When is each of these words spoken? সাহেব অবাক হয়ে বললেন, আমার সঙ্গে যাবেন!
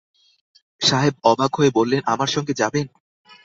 সাহেব 0.81 1.13
অবাক 1.23 1.51
হয়ে 1.55 1.71
বললেন, 1.73 2.01
আমার 2.05 2.29
সঙ্গে 2.35 2.53
যাবেন! 2.53 2.85